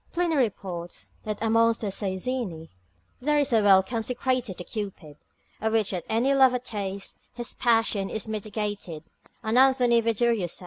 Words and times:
Pliny 0.13 0.35
reports, 0.35 1.09
that 1.25 1.37
amongst 1.41 1.81
the 1.81 1.91
Cyzeni, 1.91 2.69
there 3.21 3.37
is 3.37 3.53
a 3.53 3.61
well 3.61 3.83
consecrated 3.83 4.57
to 4.57 4.63
Cupid, 4.63 5.15
of 5.61 5.73
which 5.73 5.93
if 5.93 6.03
any 6.09 6.33
lover 6.33 6.57
taste, 6.57 7.19
his 7.35 7.53
passion 7.53 8.09
is 8.09 8.27
mitigated: 8.27 9.03
and 9.43 9.59
Anthony 9.59 10.01
Verdurius 10.01 10.57
Imag. 10.59 10.59